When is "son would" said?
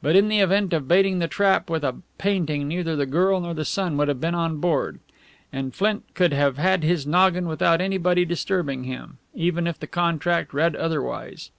3.64-4.06